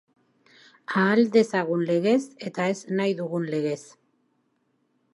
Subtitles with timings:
[1.01, 2.17] Ahal dezagun legez
[2.51, 3.81] eta ez nahi dugun legez.